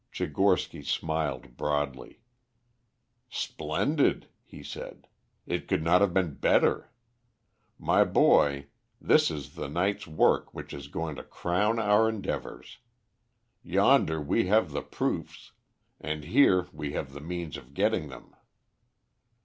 [0.11, 2.21] Tchigorsky smiled broadly.
[3.29, 5.07] "Splendid!" he said.
[5.45, 6.89] "It could not have been better.
[7.77, 8.65] My boy,
[8.99, 12.79] this is the night's work which is going to crown our endeavors.
[13.61, 15.51] Yonder we have the proofs,
[15.99, 18.35] and here we have the means of getting them."